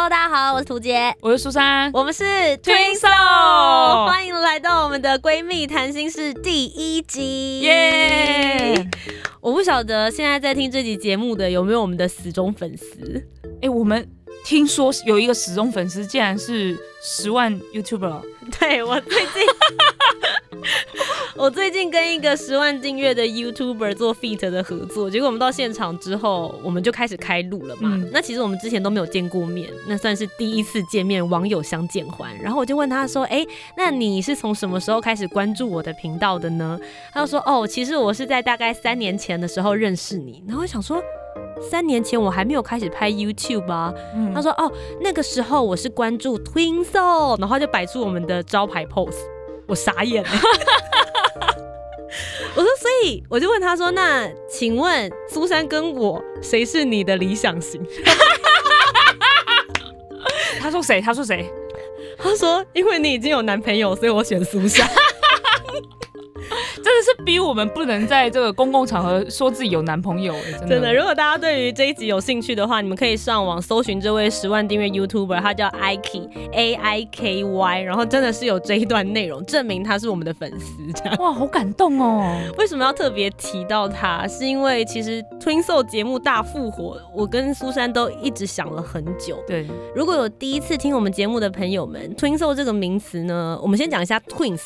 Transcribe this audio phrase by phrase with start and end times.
[0.00, 2.22] Hello，大家好，我是涂杰，我是苏珊，我们是
[2.58, 8.88] Twinkle 欢迎来到我们的闺蜜谈心事第一集，耶！
[9.40, 13.26] 我不晓得现在在听这集节目的有没有我们的死忠粉丝，
[13.60, 14.08] 哎，我们
[14.44, 18.22] 听说有一个死忠粉丝，竟然是十万 YouTuber。
[18.60, 19.42] 对我最近，
[21.38, 27.90] 我最近跟一个十万订阅的 YouTuber 做 feat 的合作，结果我们到现场之后，我们就开始开录了嘛。
[27.94, 32.36] 嗯那其实我们之前都没有见过面，那算是第一次见面，网友相见欢。
[32.42, 36.76] 然后我就问他说：“哎、那你是从什么时候开始关注我的频道的呢？”
[37.14, 41.00] 他就说：“哦，其实我是在大概三年前的时候认识你。”然后我想说。
[41.70, 49.16] 三年前我还没有开始拍 YouTube 啊，嗯他说：“哦，那个时候我是关注 Twin Soul，然后就摆出我们的招牌 pose，
[49.66, 50.30] 我傻眼了。
[52.56, 57.80] 我说，所以我就问他说：‘那请问苏珊跟我谁是你的理想型
[60.60, 61.00] 他说谁？
[61.00, 61.48] 他说谁？？’
[62.18, 64.88] 他说：‘因为你已经有男朋友，所以我选苏珊。
[66.82, 70.68] 真的是逼我们不能在这个公共场合说自己有男朋友哎，真’的。
[70.68, 81.16] 真的，如果大家对于这一集有兴趣的话，你们可以上网搜寻这位十万订阅 YouTuber，他叫 Iky A I K Y，然后真的是有这一段内容，证明他是我们的粉丝，这样。
[81.18, 82.38] 哇，好感动哦！
[82.56, 84.26] 为什么要特别提到他？
[84.28, 89.42] 是因为其实 Twin Soul 节目大复活，我跟苏珊都一直想了很久。
[89.46, 94.62] 对，如果有第一次听我们节目的朋友们，Twin Soul 这个名词呢，我们先讲一下 Twins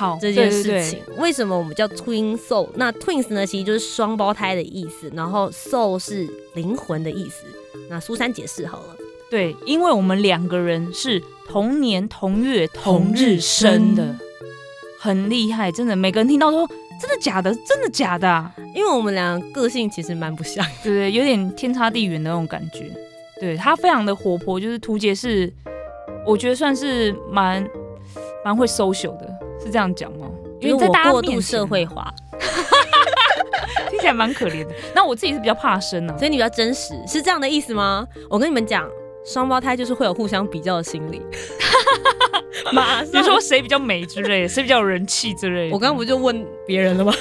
[0.00, 1.02] 好这件事对对情。
[1.18, 2.68] 为什么我们叫 Twin Soul？
[2.74, 7.44] 那 Twins 呢，其实就是双胞胎的意思，然后 Soul 是灵魂的意思。
[7.90, 8.96] 那苏珊解释好了。
[9.30, 14.16] 对，因为我们两个人是同年同月同日生的，
[14.98, 15.94] 很厉害，真的。
[15.94, 16.66] 每个人听到说
[17.00, 21.12] 真的假的，真的假的、啊，因为我们俩个性其实蛮不像，对不对？
[21.12, 22.90] 有点天差地远的那种感觉。
[23.40, 25.52] 对他非常的活泼，就是图杰是，
[26.26, 27.64] 我觉得算是蛮
[28.44, 29.32] 蛮会 social 的，
[29.62, 30.28] 是这样讲吗？
[30.60, 32.12] 因为在大家我过度社会化，
[33.90, 34.74] 听起来蛮可怜的。
[34.94, 38.06] 那我自己是比较怕生啊，所以你比较真实，是这样的意思吗？
[38.28, 38.88] 我跟你们讲，
[39.24, 41.22] 双胞胎就是会有互相比较的心理。
[42.72, 45.74] 马比如说谁比较美之类的， 谁比较有人气之类的。
[45.74, 47.12] 我刚刚不就问别人了吗？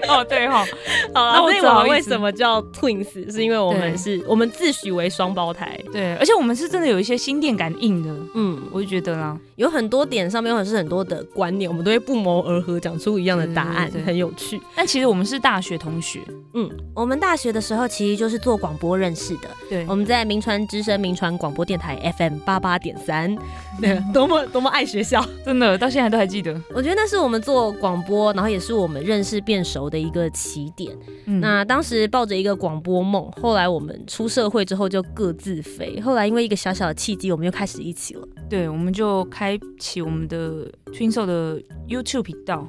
[0.00, 0.64] 对哦对哦，
[1.14, 3.32] 好了，那我所以我们为什么叫 twins？
[3.32, 5.78] 是因为我们是我们自诩为双胞胎。
[5.92, 9.36] 对，而且我们是真的有一些心电感应的，嗯，我就觉得啦。
[9.56, 14.60] 有很多点上面或者是很多的观念，我们都会不谋而合，讲出一样的答案，很有趣。
[14.74, 16.20] 但其实我们是大学同学，
[16.52, 19.48] 嗯，我们大学的时候其实就是做广播认识的。
[19.70, 23.34] 对我们在民传之声民传广播电台 FM 八八点三，
[23.80, 25.24] 对，多么多么爱学校。
[25.44, 26.54] 真的到现在都还记得。
[26.74, 30.96] 我觉得那是我们做广播，然后也是我们认识变熟的一个起点。
[31.26, 36.00] 嗯那当时抱着一个广播梦，后来我们出社会之后就各自飞。
[36.00, 38.26] 后来因为一个小小的契机，我们又开始一起了。
[38.48, 42.68] 对，我们就开启我们的 Twin Soul 的 YouTube 频道，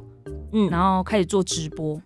[0.54, 2.02] 嗯，然后开始做直播。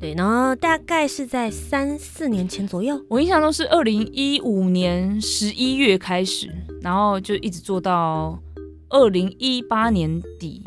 [0.00, 3.00] 对，然后大概是在三四年前左右。
[3.08, 8.38] 我印象中是二零一五年十一月开始，然后就一直做到
[8.90, 10.62] 二零一八年底。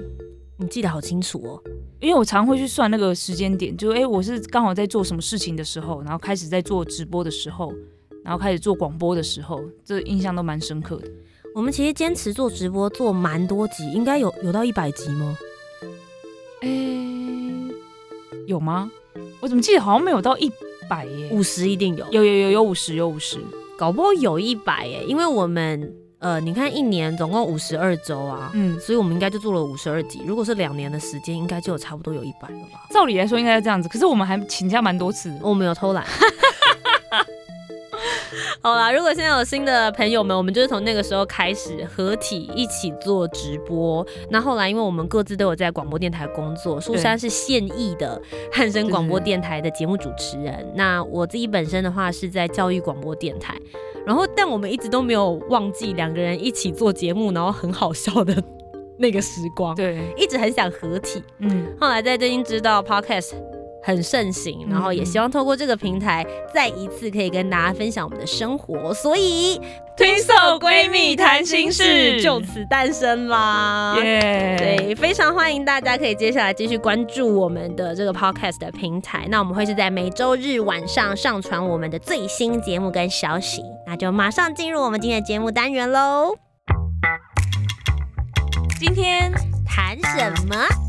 [0.58, 1.62] 你记得好清楚哦。
[2.00, 7.74] 因为我常会去算那个时间点，就哎、诶我是刚好在做什么事情的时候，然后开始在做直播的时候，
[8.24, 11.08] 然后开始做广播的时候，这印象都蛮深刻的。
[11.56, 15.38] 我们其实坚持做直播做蛮多集，应该有有到一百集吗？
[16.62, 16.70] 哎、
[18.46, 18.92] 有吗？
[19.40, 20.52] 我怎么记得好像没有到一
[20.88, 21.30] 百耶？
[21.32, 23.40] 五十一定有，有有有有五十有五十，
[23.76, 30.22] 搞不好有一百耶，因为我们呃，你看一年总共五十二周啊，嗯，所以我们应该就做了五十二集。
[30.26, 32.88] 如果是两年的时间，应该就有差不多有一百了吧？
[32.92, 35.40] 照理来说应该是这样子，可是我们还请假蛮多次的。
[35.44, 36.04] 我们有偷懒。
[38.62, 44.06] 好啦，如果现在有新的朋友们，我们就是从那个时候开始合体一起做直播。
[44.30, 48.20] 那后来，因为我们各自都有在广播电台工作，苏珊是现役的
[48.52, 53.56] 汉声广播电台的节目主持人，那我自己本身的话是在教育广播电台。
[54.08, 58.42] 然后，但我们一直都没有忘记两个人一起做节目，然后很好笑的
[58.98, 61.22] 那个时光，对，一直很想合体。
[61.40, 63.34] 嗯，后来在最近知道 podcast
[63.88, 69.62] 很盛行，然后也希望透过这个平台，再一次可以跟大家分享我们的生活，所以
[69.96, 73.96] 推手闺蜜谈心事就此诞生啦。
[74.04, 79.26] 耶对，非常欢迎大家可以接下来继续关注我们的这个 podcast 的平台。
[79.30, 86.36] 那我们会是在每周日晚上上传我们的最新节目跟消息，那就马上进入我们今天的节目单元喽。
[88.78, 89.32] 今天
[89.66, 90.87] 谈什么？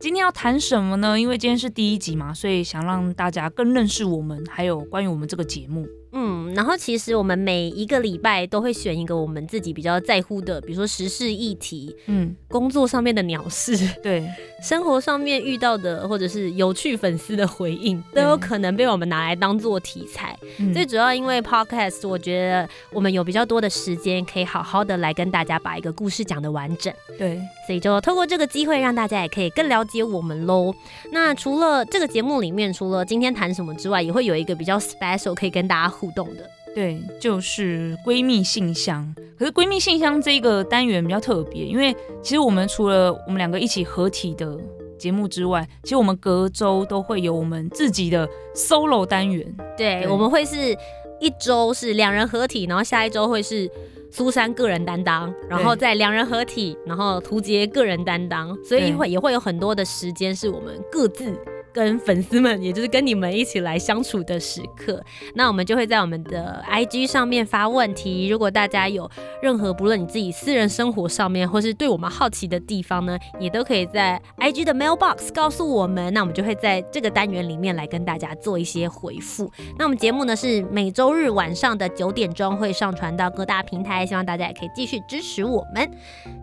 [0.00, 1.20] 今天要谈什么呢？
[1.20, 5.86] 因为今天是第一集嘛，所以想让大家更认识我们，还有关于我们这个节目。
[6.12, 14.28] 嗯，然后其实我们每一个礼拜都会选一个我们自己比较在乎的，比如说时事议题，嗯，工作上面的鸟事，对，
[14.60, 20.36] 生活上面遇到的，或者是有趣粉丝的回应，都有可能被我们拿来当做题材。
[20.74, 26.92] 最主要因为 podcast，我觉得我们有比较多的时间，可以好好的来跟大家把一个故事讲的完整。
[27.16, 30.74] 对，所以就透过这个机会，让大家也可以更了解我们喽。
[31.12, 35.99] 那除了这个节目里面，除了今天谈什么之外，也会有一个比较 special 可以跟大家。
[36.00, 39.14] 互动的，对，就是闺蜜信箱。
[39.38, 44.58] 可是闺蜜信箱这个单元比较特别，因为其实我们除了我们两个一起合体的
[44.98, 49.46] 节目之外，其实我们隔周都会有我们自己的 solo 单元。
[49.76, 50.76] 对，我们会是
[51.20, 53.70] 一周是两人合体，然后下一周会是
[54.10, 61.34] 苏珊个人担当，然后再两人合体，然后图杰个人担当，所以会也会有很多的时间是我们各自。
[61.72, 65.02] 跟粉丝们，也就是跟你们一起来相处的时刻，
[65.34, 68.28] 那我们就会在我们的 IG 上面发问题。
[68.28, 69.08] 如果大家有
[69.42, 76.12] 任何不论你自己私人生活上面，或是对我们好奇的地方呢，也都可以在 IG 的 mailbox 告诉我们。
[76.12, 79.50] 那我们就会在这个单元里面来跟大家做一些回复。
[79.78, 85.90] 那我们节目呢是每周日晚上的九点钟会上传到各大平台，希望大家也可以继续支持我们。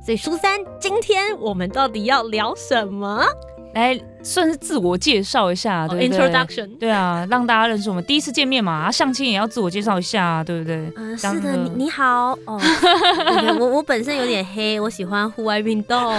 [0.02, 3.26] 所以初三，今天我们到底要聊什么？
[3.74, 6.68] 来，算是自我介绍一下，对不对？
[6.80, 8.04] 对啊，让大家认识我们。
[8.04, 10.92] 第一次见面嘛，相亲也要自我介绍一下，对不对？
[10.96, 12.60] 嗯，是的，你你好哦。
[13.60, 16.14] 我我本身有点黑，我喜欢户外运动，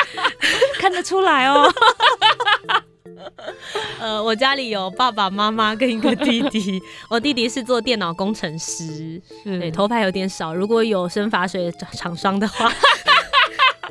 [0.78, 1.72] 看得出来哦。
[4.00, 10.54] 呃，我家里有爸爸妈妈跟一个弟弟，我弟弟是做电脑工程师，对，头发有点少。
[10.54, 12.70] 如果有生发水厂商的话。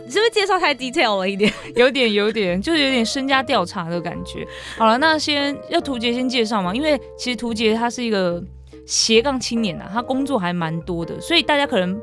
[0.07, 1.51] 是不是介绍太 detail 了一点？
[1.75, 4.47] 有点，有点，就是有点身家调查的感觉。
[4.77, 8.43] 好了，那先要图杰先介绍嘛，因为其实图杰他是一个
[8.85, 11.99] 斜杠青年啊，他工作还蛮多的，所以大家可能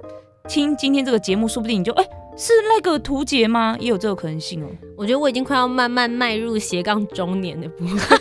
[0.48, 2.04] 听今天这个节目，说不定你就哎
[2.36, 3.76] 是那个图杰吗？
[3.80, 4.68] 也有这个可能性哦。
[4.96, 8.18] 我觉得我已经快要慢慢迈入斜杠中年的部分。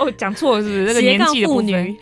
[0.00, 0.84] 哦，讲错了是不是？
[0.84, 1.96] 那个年纪的部分。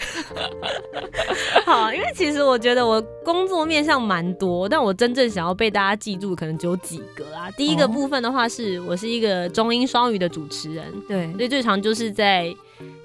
[1.67, 7.51] 好，因为其实我觉得我工作面向蛮多，但我真正想要被大家记住，可能只有几个啊。
[7.57, 12.55] 第一个部分的话，是我是一个中英双语的主持人，对，所以最常就是在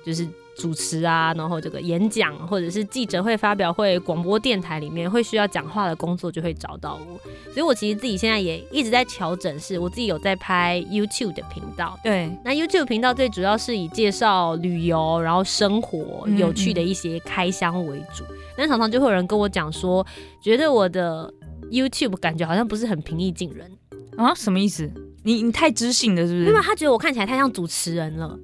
[0.06, 0.28] 就是。
[0.55, 7.19] 主持啊，然后这个演讲或者是记者会、发表会、广播电台里面会需要讲话的工作，就会找到我。
[7.51, 11.97] 所以我其实自己现在也一直在调整，是我自己有在拍 YouTube 的频道。
[12.03, 18.23] 对，那 YouTube 频道最主要是以介绍旅游、然后生活有趣的一些开箱为主。
[18.55, 20.05] 但常常就会有人跟我讲说，
[20.41, 21.33] 觉得我的
[21.71, 23.71] YouTube 感觉好像不是很平易近人
[24.17, 24.33] 啊？
[24.35, 24.91] 什么意思？
[25.23, 26.45] 你你太知性了，是不是？
[26.45, 28.38] 因为他觉得我看起来太像主持人了。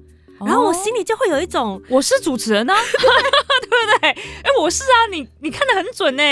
[0.46, 4.08] 然后我心里就会有一种，我是主持人啊， 对不对？
[4.08, 6.22] 哎，我是啊，你你看的很准呢。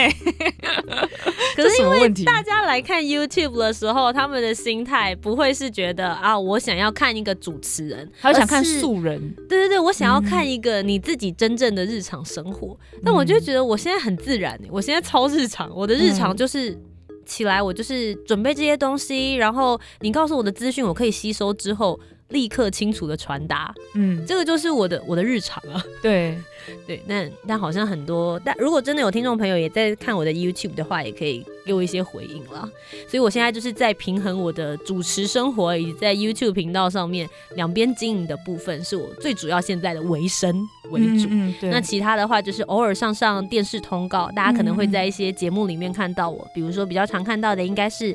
[1.55, 9.35] 可是因为大家来看 YouTube 的时候，他们的心态不会是觉得啊，我想要看一个主持人，他想看素人。
[9.49, 12.79] 对对对，我想要看一个你自己真正的日常生活。
[13.05, 16.79] 但我就觉得我现在很自然，我现在超日常，我的日常就是
[17.27, 21.99] 起来，我就是准备这些东西，然后你告诉我的资讯，我可以吸收之后。
[22.29, 25.83] 立刻清楚的传达，嗯，这个就是我的我的日常啊。
[26.03, 26.37] 对
[26.87, 32.69] 对，但但好像很多，但如果真的有听众朋友也在看我的 YouTube 的话，也可以给我一些回应了。
[33.09, 41.29] 所以我现在就是在平衡我的主持生活以及在 YouTube 频道上面两边经营的部分，是我最主要现在的维生为主。
[41.63, 48.15] 那其他的话就是偶尔上上电视通告，大家可能会在一些节目里面看到我，比如说比较常看到的应该是。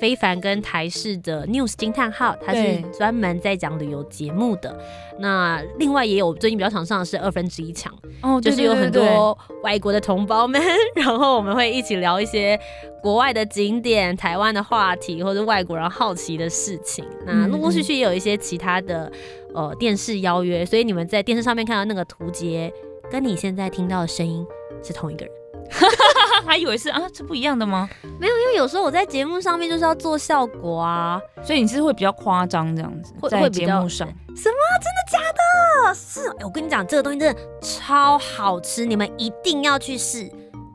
[0.00, 4.78] 非凡跟台视的 News 惊叹号，它是专门在讲旅游节目的。
[5.18, 10.60] 那另外也有最近比较常上的是二分之一强，哦，就是有很多外国的同胞们，
[10.96, 12.58] 然后我们会一起聊一些
[13.00, 17.04] 国外的景点、台湾的话题或者外国人好奇的事情。
[17.24, 19.10] 那陆陆续续也有一些其他的
[19.54, 22.72] 呃电视邀约，所以你们在电视上面看到那个图节，
[23.10, 24.44] 跟你现在听到的声音
[24.82, 25.34] 是同一个人。
[26.44, 27.88] 我还以为是啊，这不一样的吗？
[28.20, 34.06] 没有，因为有时候我在节目上面就是要做效果啊，所以你是会比较夸张这样子，在节目上。
[34.36, 34.56] 什么？
[34.82, 35.94] 真的假的？
[35.94, 40.28] 是，哎我跟你讲，这个东西真的超好吃，你们一定要去试。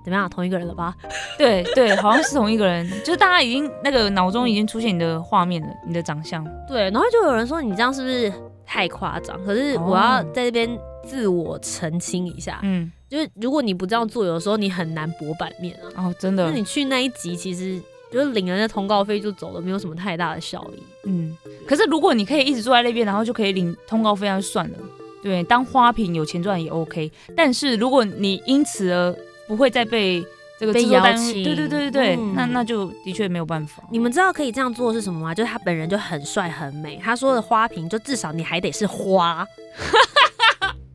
[0.04, 0.28] 怎么样？
[0.28, 0.96] 同一个人了吧？
[1.38, 6.44] 对对，好像是同一个人，就是大家已经那个脑中已经出现你的画面了，你的长相。
[6.68, 8.34] 对，然后就有人说你这样是不是
[8.66, 9.40] 太夸张？
[9.46, 10.68] 可是我要在这边
[11.04, 16.06] 自我澄清一下，嗯，就是如果你不这样做，有的时候你很难博版面啊。
[16.06, 20.84] 哦，真的那你，去那一集，其实就是领了那通告费就走了，没有什么太大的效益。
[21.06, 21.36] 嗯。
[21.68, 24.78] 可是如果你可以一直坐在那边，然后就可以领通告费，那就算了。
[25.22, 27.12] 对，当花瓶有钱赚也 OK。
[27.36, 29.16] 但是如果你因此而
[29.48, 30.24] 不会再被
[30.58, 33.84] 这个被邀请对对对对对，嗯那那就的确没有办法。
[33.92, 35.36] 你们知道可以这样做是什么吗？
[35.36, 39.46] 就是他本人就很帅很美，他说的花瓶就至少你还得是花。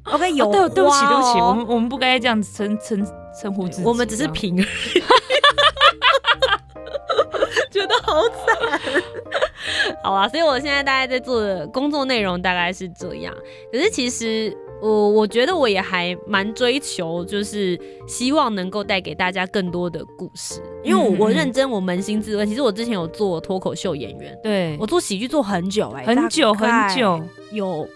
[0.04, 3.06] OK，有哦、对对不起对不起，哦我们我们不该这样子称称
[3.40, 4.56] 称呼自己，我们只是平。
[7.70, 8.38] 觉得好惨。
[10.02, 13.34] 好啊，所以我现在大概在做的工作内容大概是这样。
[13.72, 20.62] 可是其实我我觉得我也还蛮追求，就是希望能够带给大家更多的故事。
[20.84, 27.20] 因为我我认真，我扪心自问，其实我之前有做脱口秀演员，对我做喜剧做很久哎、很久很久。
[27.50, 27.88] 有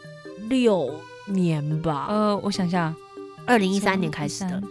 [0.48, 0.90] 六
[1.28, 2.94] 年吧，呃，我想一下，
[3.46, 4.62] 二零一三年开始的。，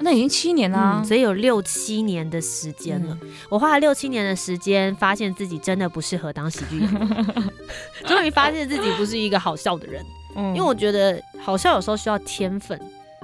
[0.00, 3.18] 那已经七年啦、嗯，所以有六七年的时间了。
[3.20, 7.52] 嗯我花了六七年的时间，发现自己真的不适合当喜剧演员，
[8.06, 10.02] 终于发现自己不是一个好笑的人。
[10.34, 12.78] 嗯因为我觉得好笑有时候需要天分。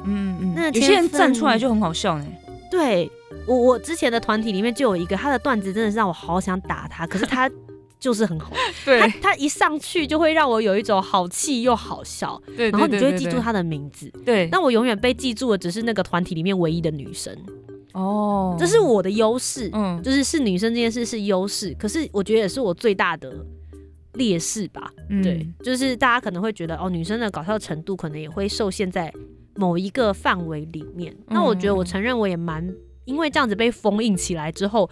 [0.04, 2.26] 嗯嗯，那有些人站出来就很好笑呢。
[2.71, 3.11] 对
[3.47, 7.50] 我，我之前的团体里面就有一个，他的段子真的是让我好想打他，可是他
[7.98, 8.52] 就是很好，
[8.84, 13.38] 对他他一上去就会让我有一种好气又好笑，对，然后你就会记住。
[13.40, 14.10] 他的名字。
[14.24, 17.36] 对那，我永远被记住的只是那个团体里面唯一的女生，
[17.92, 19.70] 哦，这是我的优势。
[19.72, 23.32] 嗯就是是女生这件事是优势，可是我觉得也是我最大的
[24.14, 24.92] 劣势吧。
[25.08, 29.12] 嗯对，就是大家可能会觉得哦，女生的搞笑程度可能也会受限在
[29.54, 31.16] 某一个范围里面。
[31.28, 32.68] 那我觉得我承认我也蛮
[33.04, 34.88] 因为这样子被封印起来之后，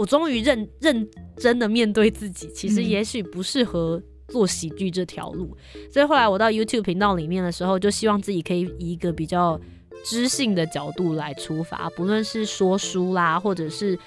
[0.00, 4.02] 我终于认认真的面对自己，其实嗯也许不适合。
[4.30, 5.56] 做喜剧这条路，
[5.92, 9.60] 所以后来我到 YouTube 频道里面的时候，就希望自己可以以一个比较
[10.04, 13.98] 知性的角度来出发，不论是说书啦，或者是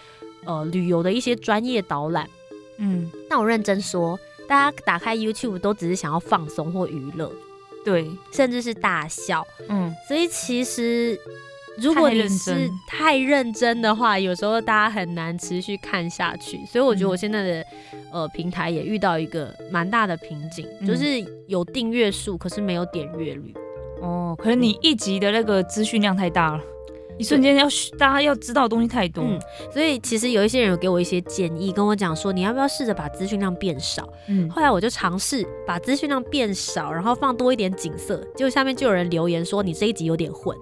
[0.46, 2.26] 呃旅游的一些专业导览。
[2.78, 7.30] 嗯，那我认真说，大家打开 YouTube 都只是想要放松或娱乐，
[7.84, 9.46] 对，甚至是大笑。
[9.68, 11.20] 嗯所以其实
[11.78, 16.60] 如果你是太认真的话，有时候大家很难持续看下去。
[16.66, 17.66] 所以我觉得嗯我现在的、
[18.12, 21.04] 呃平台也遇到一个蛮大的瓶颈，嗯就是
[21.48, 23.54] 有订阅数，可是没有点阅率。
[24.02, 26.62] 哦，可能你一集的那个资讯量太大了，
[27.18, 27.66] 一瞬间要
[27.98, 29.24] 大家要知道的东西太多。
[29.24, 29.40] 嗯
[29.72, 34.08] 所以其实有一些人有给我一些建议，跟我讲说你要不要试着把资讯量变少。
[34.28, 40.56] 嗯，后来我就尝试把资讯量变少，然后放多一点景色，结果下面就有人留言说你这一集有点混，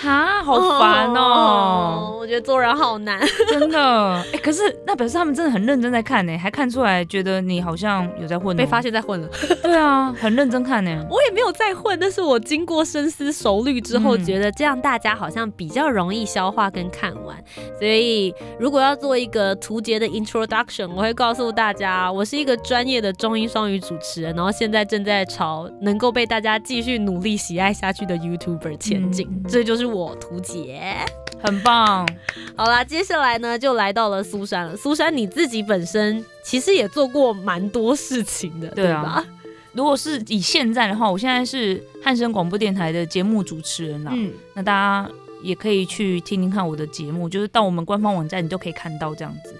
[0.00, 3.20] 哈，好烦哦，我觉得做人好难。
[3.50, 4.22] 真的。
[4.32, 8.84] 哎、可是那表示他们真的很认真在看呢，还看出来觉得你好像有在混、哦，被发。
[8.84, 9.26] 现在混了，
[9.62, 10.90] 对啊，很认真看呢。
[11.08, 17.34] 我也没有在混，但是我经过深思熟虑之后，嗯觉得这样大家好像比较容易消化跟看完。
[17.78, 29.26] 所以如果要做一个图节的 introduction，我会告诉大家，我是一个专业的中英双语主持人，然后现在正在朝能够被大家继续努力喜爱下去的 YouTuber 前进。
[29.48, 30.80] 这嗯这就是我图杰。
[31.42, 32.08] 很棒。
[32.56, 34.74] 好啦，接下来呢就来到了苏珊了。
[34.74, 39.22] 苏珊，你自己本身其实也做过蛮多事情的，对吧？
[39.74, 44.12] 如果是以现在的话，我现在是汉声广播电台的节目主持人啦。
[44.14, 45.10] 嗯，那大家
[45.42, 49.54] 也可以去听听看我的节目，就是到我们官方网站你都可以看到这样子。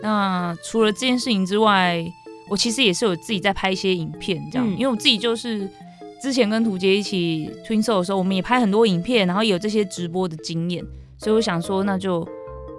[0.00, 2.04] 那除了这件事情之外，
[2.48, 5.68] 我其实也是有自己在拍一些影片，这样，嗯因为我自己就是
[6.20, 10.84] 之前跟图杰一起 Twin Soul 的时候，我们也拍很多影片，然后也有这些直播的经验，
[11.18, 12.26] 所以我想说，那就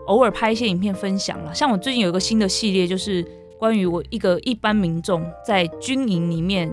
[0.07, 1.53] 偶尔拍一些影片分享了。
[1.53, 3.25] 像我最近有一个新的系列，就是
[3.59, 6.71] 关于我一个一般民众在军营里面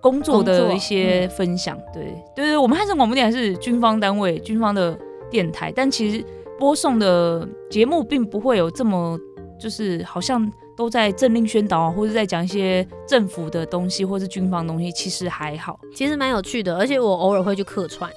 [0.00, 1.78] 工作工作的一些分享。
[1.92, 4.98] 对对对，我们汉声广播电台是军方单位、军方的
[5.30, 6.24] 电台，但其实
[6.58, 9.18] 播送的节目并不会有这么
[9.58, 15.78] 就是好像都在政令宣导啊，或者在讲一些政府的东西，或是军方的东西，其实还好。
[15.94, 18.10] 其实蛮有趣的，而且我偶尔会去客串。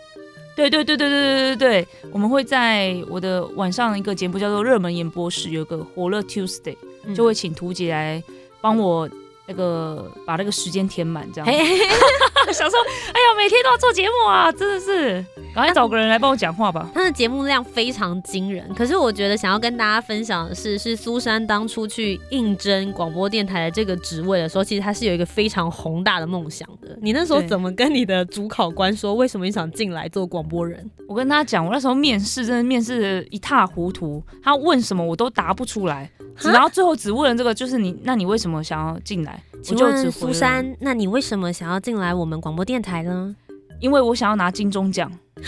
[0.55, 8.23] 对对对对对对对对，我们会在我的晚上一个节目叫做《热门演播室》，有个火热 Tuesday，、嗯就会请图姐来
[8.59, 9.07] 帮我
[9.45, 11.47] 那个把那个时间填满，这样。
[12.51, 12.79] 想说，
[13.13, 15.23] 哎呀，每天都要做节目啊，真的是
[15.57, 16.87] 赶快找个人来帮我讲话吧。
[16.93, 26.95] 他的节目量非常惊人，可是我觉得想要跟大家分享的是，是苏珊当初去应征广播电台的这个职位的时候，其实他是有一个非常宏大的梦想的。
[27.01, 30.87] 你那时候怎么跟你的主考官说，为什么你想进来做广播人？
[31.07, 36.07] 我跟他讲，我那时候面试真的面试的一塌糊涂，他问什么我都答不出来，
[36.43, 39.41] 然后最后只问了这个，就是你，那你为什么想要进来？
[39.63, 43.35] 请问苏珊，那你为什么想要进来我们广播电台呢？
[43.79, 45.11] 因为我想要拿金钟奖。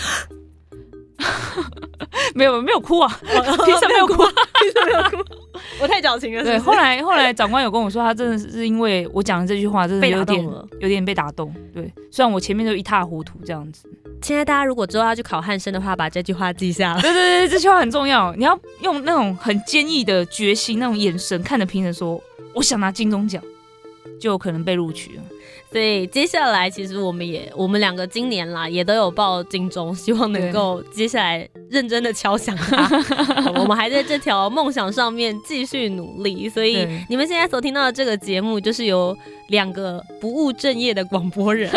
[2.34, 4.16] 没有没有哭啊，凭什么没有哭？
[4.16, 5.18] 凭什么没有哭？
[5.82, 6.44] 我太矫情了。
[6.44, 10.44] 对，后来后来长官有跟我说，他真的是因为我讲的这句话，真的有点
[10.80, 11.54] 有点被打动。
[11.74, 13.90] 对，虽然我前面就一塌糊涂这样子。
[14.22, 17.02] 现在大家如果之后要去考汉生的话，把这句话记下来。
[17.02, 18.34] 对对对，这句话很重要。
[18.36, 22.22] 你要用那种很坚毅的决心，那种眼神看着评审说
[22.54, 23.42] ：“我想拿金钟奖。”
[24.20, 25.24] 就有可能被录取了，
[25.72, 32.90] 所以接下来其实我们也我们两个今年啦也都有报金钟，希望能够接下来认真的敲响它。
[33.60, 39.16] 我们还在这条梦想上面继续努力，所以你们现在所听到的这个节目就是由。
[39.50, 41.72] 两个不务正业的广播人，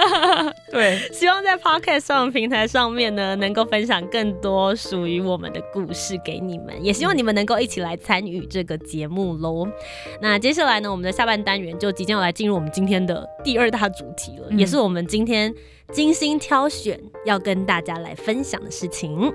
[0.70, 9.66] 对， 希望在 Podcast 上平台上面呢，能够分享更多属于我们的故事给你们，也希望你们能够一起来参与这个节目喽。
[10.20, 15.54] 那接下来呢，我们的下半单元就即将要来进入我们今天的第二大主题了，也是我们今天
[15.92, 19.32] 精心挑选要跟大家来分享的事情。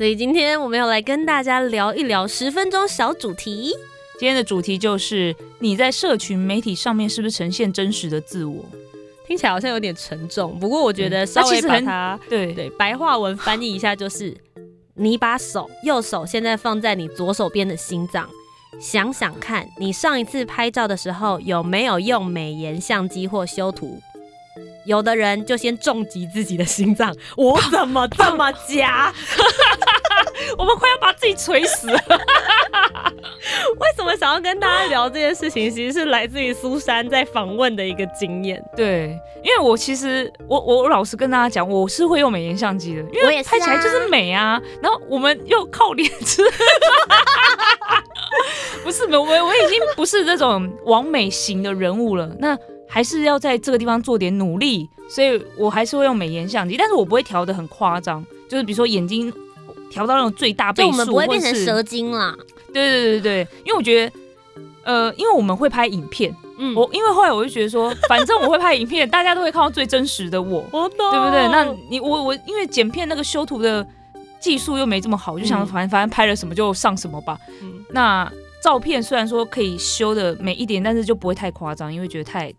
[0.00, 3.70] 所以今天我们要来跟大家聊一聊十分钟小主题。
[4.18, 8.64] 今天的主题就是你在社群媒体上面是不是呈现真实的自我？
[9.26, 14.34] 听起来好像有点沉重，不过我觉得稍微把它对对白话文翻译一下，就是
[14.94, 18.26] 你把手右手现在放在你左手边的心脏，
[18.80, 24.00] 想想看你上一次拍照的时候有没有用美颜相机或修图？
[24.84, 29.12] 有的人就先重击自己的心脏， 我怎么这么假？
[30.56, 32.00] 我们快要把自己锤死了。
[33.78, 35.70] 为什么想要跟大家聊这件事情？
[35.70, 38.62] 其实是来自于苏珊在访问的一个经验。
[38.76, 44.60] 对，因为我其实我我老实跟大家讲，我是会用美颜相机的，因为拍起来就是美啊。
[44.82, 46.42] 然后我们又靠脸吃，
[48.82, 52.30] 不是我我已经不是这种完美型的人物了。
[52.38, 52.56] 那
[52.90, 59.32] 还是要在这个地方做点努力，所以我还是会用美颜相机，但是我不会调的很夸张，就是比如说眼睛
[59.88, 62.34] 调到那种最大倍数，我们不会变成蛇精啦。
[62.72, 64.12] 对对对对因为我觉得，
[64.84, 71.48] 呃，因为我们会拍影片，嗯，我因为后来我就觉得说， 反正我会拍影片，大家都会看到最真实的我，我懂，对不对？
[71.48, 73.86] 那你我我因为剪片那个修图的
[74.40, 77.38] 技术又没这么好，我就想反正反正拍了什么就上什么吧。
[77.62, 78.30] 嗯，那
[78.62, 82.52] 照片虽然说可以修的美一点，但是就不会太夸张，因为觉得太。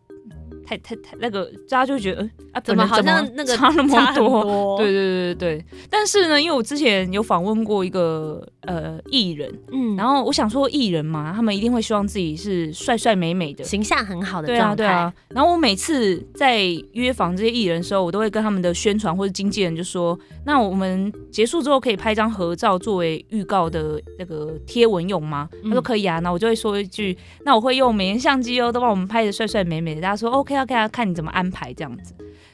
[0.72, 4.78] 太太太那个，大家就会觉得，啊，怎么好像那个差那么多？
[4.78, 5.66] 对对对对对。
[5.90, 14.76] 但是呢，因为我之前有访问过一个呃艺人，嗯，然后我想说艺人嘛，他们一定会希望自己是帅帅美美的，形象很好的状态。
[14.78, 15.14] 对啊对啊。
[15.30, 16.62] 然后我每次在
[16.94, 25.50] 约访这些艺人的时候，我都会跟他们的宣传或者经纪人就说，那我们结束之后可以拍张合照作为预告的那个贴文用吗？
[25.66, 26.20] 他说可以啊。
[26.20, 30.00] 那我就会说一句，那我会用美颜相机哦，都帮我们拍的帅帅美美的。
[30.00, 30.61] 大家说 OK 啊。
[30.62, 32.14] 要看看你怎么安排这样子，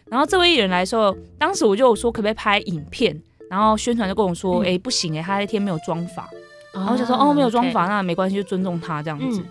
[0.09, 6.29] 然后这位艺人来说，当时我就说可不可以拍影片，然后宣传就跟我说，哎不行哎，他那天没有妆法，
[6.73, 9.43] 然后我就说哦没有妆发那没关系，就尊重他这样子，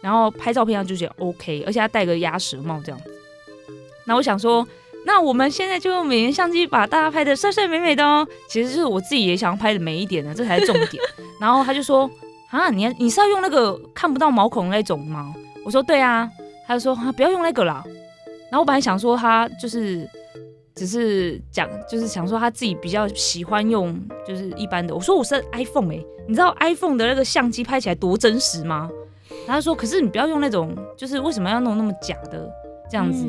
[0.00, 3.10] 然后拍照片上就觉得 OK，而且他戴个鸭舌帽这样子，
[4.06, 4.66] 那我想说，
[5.06, 11.02] 那我们现在就用美颜相机把大家拍的帅帅美美的哦，其实是我自己也想要拍的美一点的，这才是重点。
[11.40, 12.08] 然后他就说
[12.50, 15.34] 啊，你你是要用那个看不到毛孔那种吗？
[15.64, 16.30] 我说对啊，
[16.66, 17.82] 他就说啊不要用那个啦。
[18.54, 20.08] 然后我本来想说他就是
[20.76, 24.94] 只是讲，就是想说他自己比较喜欢用就是一般的。
[24.94, 28.88] 我说我是 iPhone 哎，你知道 iPhone 的那个相机拍起来多真实吗？
[29.44, 32.48] 然后说可是你不要用那种，就是为什么要弄那么假的
[32.88, 33.26] 这样子？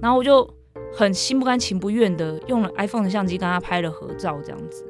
[0.00, 0.48] 然后我就
[0.94, 4.84] 很心不甘情不愿的用了 iPhone 的相机跟他拍了合照这样子。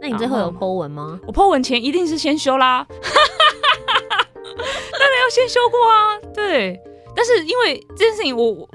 [0.00, 1.18] 那你最后有 po 文吗？
[1.26, 3.00] 我 po 文前一定是先修啦， 当
[4.46, 6.16] 然要先修过啊。
[6.32, 6.80] 对，
[7.16, 8.52] 但是因为这件事情我。
[8.52, 8.68] 我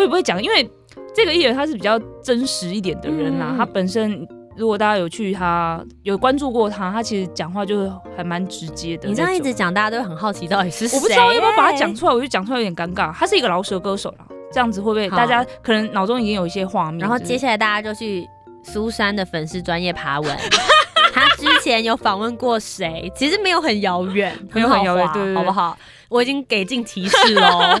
[0.00, 0.70] 也不会讲，因为
[1.14, 4.26] 这个艺人他是比较真实一点的人啦，嗯他本身。
[4.56, 9.08] 如果大家有去他有关注过他，他其实讲话就是还蛮直接的。
[9.08, 10.98] 你这样一直讲，大家都很好奇到底是谁。
[10.98, 13.10] 我不知道要不要把他讲出来，我就讲出来有点尴尬。
[13.14, 16.98] 他是一个饶舌歌手啦，这样子会不会大家可能脑中已经有一些画面？
[16.98, 18.28] 然后接下来大家就去
[18.62, 20.36] 苏珊的粉丝专业爬文。
[21.14, 23.10] 他之前有访问过谁？
[23.16, 25.78] 其实没有很遥远，没有很遥远好不好？
[26.10, 27.78] 我已经给尽提示喽。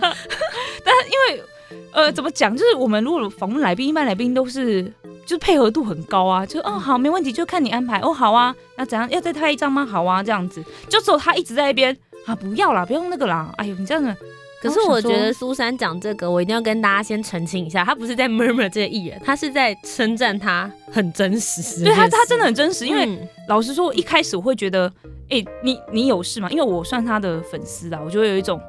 [1.92, 2.56] 呃，怎么讲？
[2.56, 4.84] 就是我们如果访问来宾，一般来宾都是
[5.24, 9.84] 就是配合度很高啊，就哦好没问题，就看你安排哦好啊，那怎样要再拍一张吗？
[9.84, 14.14] 好啊，这样子，就只有他一直在那边啊不要啦，不用那个啦，哎呦你这样子，
[14.62, 21.84] 可是我觉得苏珊讲这个，我一定要跟大家先澄清一下，他不是在 murmur 这个艺人，他是在称赞他很真实。
[21.84, 24.92] 对他他真的很真实，因为嗯老实说，一开始我会觉得，
[25.30, 26.48] 哎、你你有事吗？
[26.50, 28.60] 因为我算他的粉丝啊，我就会有一种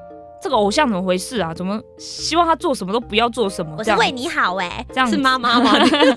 [0.42, 1.54] 这个偶像怎么回事啊？
[1.54, 3.76] 怎么希望他做什么都不要做什么？
[3.78, 5.72] 我是为你好哎、这样是妈妈吗？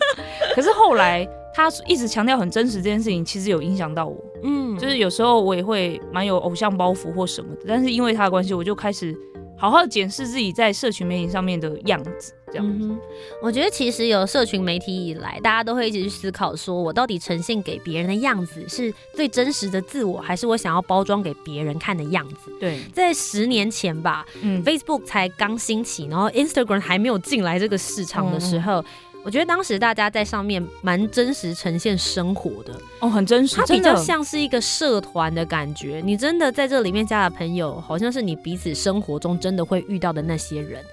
[0.54, 4.16] 可是后来他一直强调很真实这件事情，其实有影响到我。
[4.42, 9.14] 嗯，就是有时候我也会蛮有偶像包袱或什么的，但是因为他的关系，我就开始
[9.56, 12.66] 好好检视自己在社群媒体上面的样子，这样。
[12.66, 12.98] 嗯，
[13.42, 22.50] 我觉得其实有社群媒体以来，大家都会一直去思考，说我到底呈现给别人的样子是最真实的自我，还是我想要包装给别人看的样子？
[22.60, 28.84] 对，在十年前吧嗯，，Facebook 才刚兴起，然后 Instagram 还没有进来这个市场的时候。
[29.24, 36.02] 我觉得当时大家在上面蛮真实呈现生活的，哦，很真实，它比较像是一个社团的感觉。
[36.04, 40.84] 你真的在这里面加了朋友，好像是你彼此生活中真的会遇到的那些人，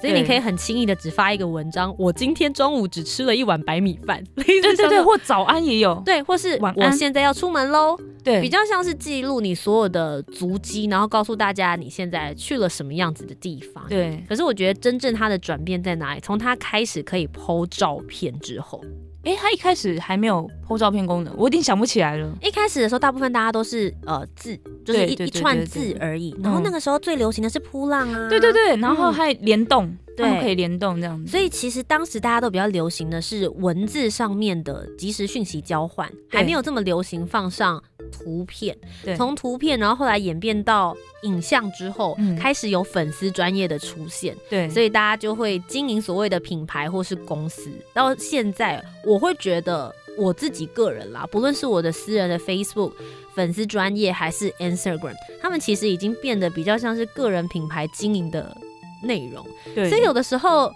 [0.00, 13.84] 所以你可以很轻易的只发一个文章，我今天中午只吃了一碗白米饭，对 对对，或早安也有，对，或是我现在要出门喽，对，比较像是记录你所有的足迹，然后告诉大家你现在去了什么样子的地方。
[13.88, 14.24] 对。
[14.28, 16.20] 可是我觉得真正它的转变在哪里？
[16.20, 18.80] 从它开始可以剖照片之后，
[19.28, 22.34] 哎，他一开始还没有 PO 照片功能，我有点想不起来了。
[22.40, 26.34] 一开始的时候，大部分大家都是呃字，就是一一串字而已。
[26.42, 28.50] 然后嗯那个时候最流行的是扑浪啊，对对。
[28.54, 31.30] 对，然后还联动，对他们可以联动这样子。
[31.30, 38.76] 所以其实当时大家都比较流行的是文字上面的即时讯息交换，对还没有这么流行放上图片。
[39.04, 47.70] 对从图片，然后后来演变到影像之后，嗯开始有粉丝专业的出现，对，所以大家就会经营所谓的品牌或是公司。
[47.92, 52.92] 到现在，我会觉得我自己个人啦，不论是我的私人的 Facebook
[53.34, 58.56] 粉丝专业还是 Instagram，他们其实已经变得比较像是个人品牌经营的
[59.02, 59.46] 内容。
[59.74, 60.72] 对，所以有的时候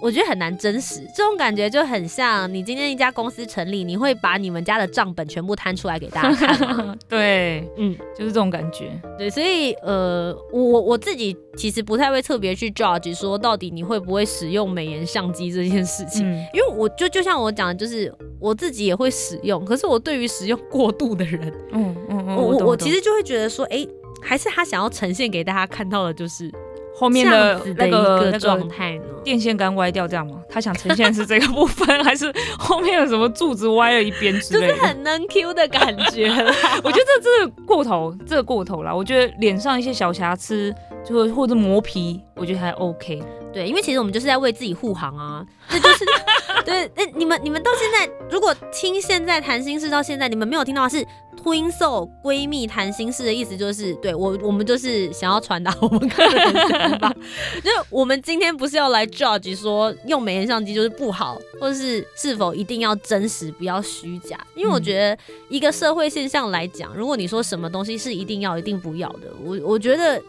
[0.00, 6.96] 我觉得很难真实，这种感觉就很像你今天一家公司成立，你会把你们家的账本全部摊出来给大家看吗？
[7.08, 8.90] 对，嗯，就是这种感觉。
[9.16, 16.26] 对，所以呃，我我自己其实不太会特别去 judge 说到底你会不会使用美颜相机这件事情。
[16.26, 21.40] 嗯，因为我就就像我讲的，就是我自己也会使用，可是我对于使用过度的人，
[21.72, 23.86] 嗯嗯嗯，我我我其实就会觉得说，哎、
[24.20, 26.50] 还是他想要呈现给大家看到的，就是
[26.94, 29.04] 后面的那个那个状态呢。
[29.24, 30.42] 电线杆歪掉这样吗？
[30.50, 34.82] 他想呈现是这个部分，还是后面有什么柱子歪了一边之类就是？
[34.82, 36.52] 很能 Q 的感觉啦，
[36.82, 38.94] 我觉得这这个过头，这个过头了。
[38.94, 43.22] 我觉得脸上一些小瑕疵，就或者磨皮，我觉得还 OK。
[43.52, 46.04] 对，因为其实我们就是在为自己护航啊，这就是
[46.64, 46.90] 对。
[46.96, 51.04] 那，你们你们到现在如果听现在谈心事到现在，你们没有听到的是
[51.36, 57.14] Twin Soul 闺蜜谈心事的意思，就是对我我们就是想要传达我们个人的想法，
[57.62, 65.18] 就是我们今天不是要来 judge 说用美颜相机就是不好，或者是是否一定要真实不要虚假，因为我嗯觉得
[65.50, 70.22] 一个社会现象来讲，如果你说什么东西是一定要一定不要的，我我觉得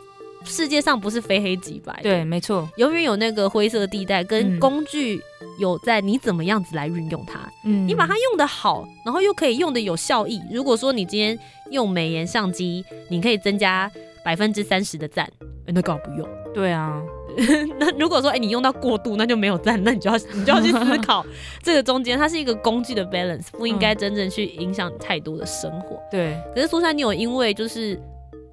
[0.46, 2.70] 世界上不是非黑即白，对，没错。
[2.78, 5.22] 永远有那个灰色地带，跟嗯工具
[5.60, 7.40] 有在你怎么样子来运用它。
[7.66, 10.42] 嗯你把它用的好，然后又可以用的有效益。
[10.52, 11.38] 如果说你今天
[11.72, 13.90] 用美颜相机，你可以增加
[14.24, 15.26] 百分之三十的赞，
[15.66, 16.28] 诶那干嘛不用？
[16.54, 17.02] 对啊，
[17.80, 21.26] 那如果说哎、诶你用到过度，那就没有赞，那你就要 你就要去思考
[21.64, 26.00] 这个中间它是一个工具的 balance，不应该真正去影响太多的生活。
[26.12, 28.00] 对，可是苏珊，你有因为就是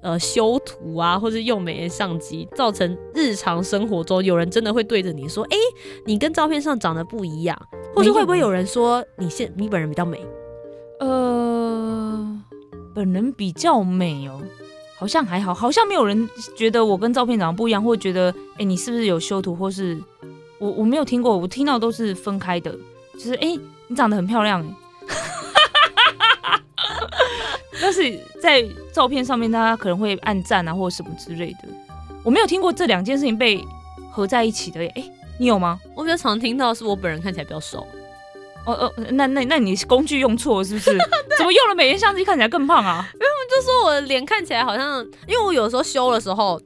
[0.01, 5.57] 呃修图啊，或是用美颜相机，造成日常生活中有人真的会对着你说：“哎、
[6.05, 7.57] 你跟照片上长得不一样。”
[7.93, 10.25] 或是会不会有人说你现你本人比较美？
[10.99, 12.41] 呃，
[12.95, 14.41] 本人比较美哦，
[14.97, 20.01] 好像还好，好像没有人觉得我跟照片长得不一样，或觉得哎、诶你是不是有修图，或是
[20.57, 22.71] 我我没有听过，我听到都是分开的，
[23.13, 24.65] 就是哎、诶你长得很漂亮
[27.81, 28.63] 但是在
[28.93, 31.59] 照片上面，大家可能会按赞啊，或者什么之类的。
[32.23, 33.59] 我没有听过这两件事情被
[34.11, 34.91] 合在一起的耶。
[34.95, 35.03] 哎、
[35.39, 35.79] 你有吗？
[35.95, 37.85] 我比较常听到是我本人看起来比较瘦。
[38.63, 40.91] 哦哦，那那那你工具用错是不是？
[41.37, 43.09] 怎么用了美颜相机看起来更胖啊？
[43.15, 46.65] 因为我就说我的脸看起来好像，因为我有时候修的时候，嗯，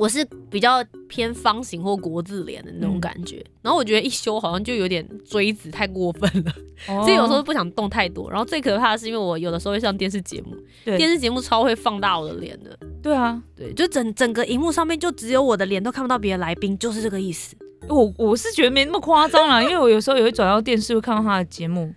[0.00, 6.52] 我是比较偏方形或国字脸的那种感觉，然后我觉得一修好像就有点锥子太过分了，
[7.04, 8.30] 所以有时候不想动太多。
[8.30, 10.56] 然后最可怕的是，因为我有的时候会上电视节目，
[10.96, 12.74] 电视节目超会放大我的脸的。
[13.02, 17.54] 对啊，对，就整整个荧幕上面就只有我的脸，都看不到别的来宾，就是这个意思。
[17.86, 21.92] 我我是觉得没那么夸张啦，因为我有时候也会转到电视会看到他的节目，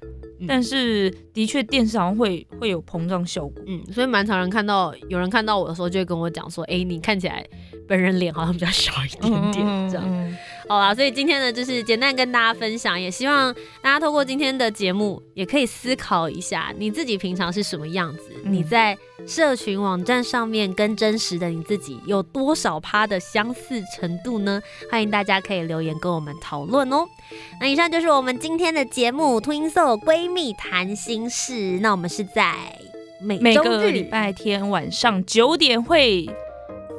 [0.48, 7.46] 但是的确电视好像会会有膨胀效果，嗯，所以蛮常人看到有人看到我的时候就会跟我讲说，哎，你看起来
[7.88, 10.38] 本人脸好像比较小一点点这样。
[10.68, 24.62] 好啦，所以今天呢，就是简单跟大家分享，也希望大家透过今天的节目，也可以思考一下你自己平常是什么样子，你在社群网站上面跟真实的你自己有多少趴的相似程度呢？
[24.92, 27.06] 欢迎大家可以留言跟我们讨论哦。
[27.60, 32.54] 那以上就是我们今天的节目《Twin Soul 闺蜜谈心事》，那我们是在
[33.22, 36.30] 每每个礼拜天晚上九点会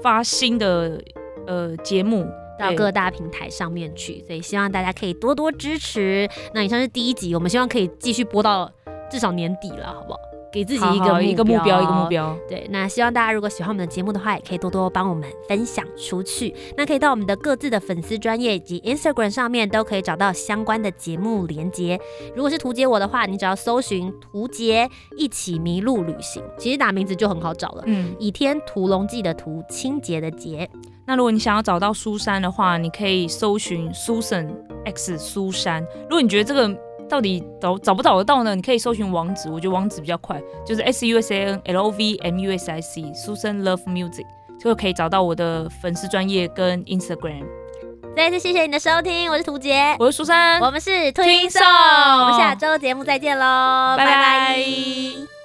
[0.02, 1.02] 发新的
[1.46, 2.26] 呃节目。
[2.56, 6.30] 到各大平台上面去，所以希望大家可以多多支持。
[6.54, 8.70] 那以上是第一集，我们希望可以继续播到
[9.10, 10.20] 至少年底了，好不好？
[10.54, 12.38] 给自己一个一个目标，一个目标。
[12.48, 16.54] 对，那希望大家如果喜欢我们的节目的话，也可以多多帮我们分享出去。
[16.76, 21.98] 那可以到我们的各自的粉丝专业以及 Instagram 上面都可以找到相关的节目连接。
[22.36, 27.82] 如果是图杰我的话，你只要搜寻图杰一起迷路旅行，其实打名字就很好找了。
[27.86, 30.70] 嗯，倚天屠龙记的屠，清洁的洁。
[31.06, 34.48] 那如果你想要找到苏珊的话，你可以搜寻 Susan
[34.86, 35.84] X 苏珊。
[36.04, 36.74] 如果你觉得这个
[37.08, 38.54] 到底找找不找得到呢？
[38.54, 43.84] 你可以搜寻网址，我觉得网址比较快，就是 S U S A N L O V M U S I C Susan Love
[43.86, 44.26] Music，
[44.58, 47.44] 就可以找到我的粉丝专业跟 Instagram。
[48.16, 55.43] 再次谢谢你的收听，我是涂杰，我是苏珊，我们是 Twin Soul，我们下周节目再见喽，拜拜。